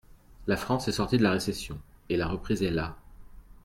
[0.47, 2.97] La France est sortie de la récession, et la reprise est là.